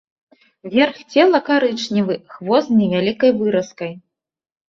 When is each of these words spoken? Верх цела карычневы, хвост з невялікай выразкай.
Верх 0.75 0.97
цела 1.15 1.41
карычневы, 1.49 2.15
хвост 2.37 2.67
з 2.71 2.79
невялікай 2.79 3.31
выразкай. 3.43 3.93